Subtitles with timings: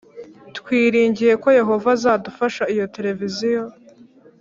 [0.57, 3.63] Twiringiye ko Yehova azadufasha iyo televiziyo